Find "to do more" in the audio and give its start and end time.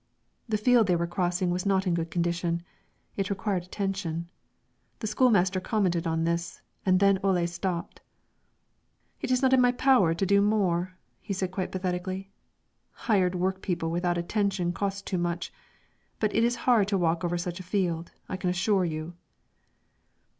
10.15-10.97